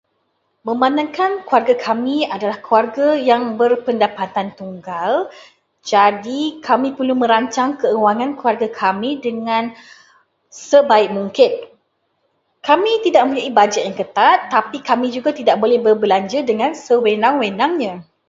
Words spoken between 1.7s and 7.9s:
kami adalah keluarga yang berpendapatan tunggal, jadi kami perlu merancang